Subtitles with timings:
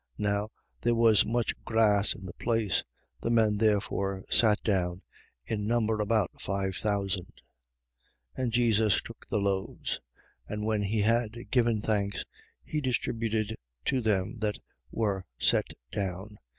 [0.17, 0.49] Now,
[0.81, 2.83] there was much grass in the place.
[3.21, 5.03] The men therefore sat down,
[5.45, 7.31] in number about five thousand.
[8.35, 8.43] 6:11.
[8.43, 10.01] And Jesus took the loaves:
[10.47, 12.25] and when he had given thanks,
[12.63, 14.57] he distributed to them that
[14.89, 16.39] were set down.